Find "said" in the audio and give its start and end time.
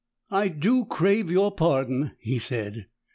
2.39-2.87